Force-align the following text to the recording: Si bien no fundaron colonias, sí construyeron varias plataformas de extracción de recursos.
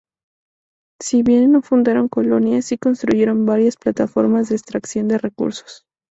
Si 0.99 1.21
bien 1.21 1.51
no 1.51 1.61
fundaron 1.61 2.07
colonias, 2.07 2.65
sí 2.65 2.79
construyeron 2.79 3.45
varias 3.45 3.77
plataformas 3.77 4.49
de 4.49 4.55
extracción 4.55 5.07
de 5.07 5.19
recursos. 5.19 5.85